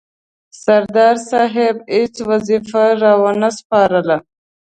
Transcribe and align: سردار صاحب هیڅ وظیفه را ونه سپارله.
سردار 0.63 1.15
صاحب 1.29 1.75
هیڅ 1.95 2.15
وظیفه 2.29 2.83
را 3.01 3.13
ونه 3.21 3.49
سپارله. 3.57 4.17